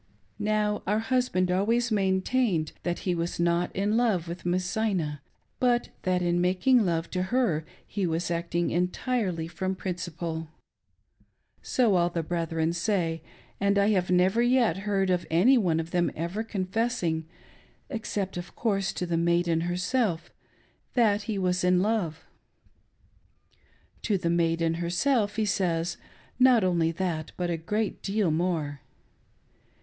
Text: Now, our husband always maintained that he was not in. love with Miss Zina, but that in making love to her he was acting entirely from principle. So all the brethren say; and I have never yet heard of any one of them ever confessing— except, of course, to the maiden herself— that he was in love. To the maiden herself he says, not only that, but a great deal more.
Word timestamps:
Now, 0.39 0.81
our 0.87 0.97
husband 0.97 1.51
always 1.51 1.91
maintained 1.91 2.71
that 2.81 2.99
he 3.05 3.13
was 3.13 3.39
not 3.39 3.71
in. 3.75 3.97
love 3.97 4.27
with 4.27 4.47
Miss 4.47 4.65
Zina, 4.67 5.21
but 5.59 5.89
that 6.01 6.23
in 6.23 6.41
making 6.41 6.83
love 6.83 7.11
to 7.11 7.21
her 7.21 7.63
he 7.85 8.07
was 8.07 8.31
acting 8.31 8.71
entirely 8.71 9.47
from 9.47 9.75
principle. 9.75 10.47
So 11.61 11.93
all 11.97 12.09
the 12.09 12.23
brethren 12.23 12.73
say; 12.73 13.21
and 13.59 13.77
I 13.77 13.89
have 13.91 14.09
never 14.09 14.41
yet 14.41 14.77
heard 14.77 15.11
of 15.11 15.27
any 15.29 15.55
one 15.55 15.79
of 15.79 15.91
them 15.91 16.09
ever 16.15 16.41
confessing— 16.43 17.27
except, 17.87 18.37
of 18.37 18.55
course, 18.55 18.91
to 18.93 19.05
the 19.05 19.17
maiden 19.17 19.61
herself— 19.61 20.31
that 20.95 21.21
he 21.29 21.37
was 21.37 21.63
in 21.63 21.79
love. 21.79 22.25
To 24.01 24.17
the 24.17 24.31
maiden 24.31 24.73
herself 24.81 25.35
he 25.35 25.45
says, 25.45 25.97
not 26.39 26.63
only 26.63 26.91
that, 26.91 27.33
but 27.37 27.51
a 27.51 27.55
great 27.57 28.01
deal 28.01 28.31
more. 28.31 28.81